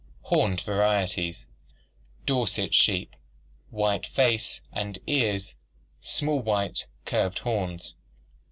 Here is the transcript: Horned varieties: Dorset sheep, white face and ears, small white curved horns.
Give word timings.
Horned 0.23 0.61
varieties: 0.61 1.45
Dorset 2.25 2.73
sheep, 2.73 3.15
white 3.69 4.07
face 4.07 4.59
and 4.73 4.97
ears, 5.05 5.53
small 6.01 6.39
white 6.39 6.87
curved 7.05 7.37
horns. 7.37 7.93